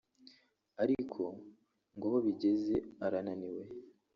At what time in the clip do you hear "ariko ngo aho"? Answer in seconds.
0.83-2.17